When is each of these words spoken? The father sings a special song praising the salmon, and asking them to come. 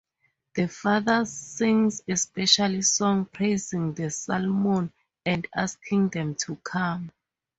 The 0.55 0.67
father 0.67 1.25
sings 1.25 2.01
a 2.07 2.15
special 2.15 2.81
song 2.81 3.25
praising 3.25 3.93
the 3.93 4.09
salmon, 4.09 4.91
and 5.23 5.47
asking 5.53 6.09
them 6.09 6.33
to 6.47 6.55
come. 6.55 7.11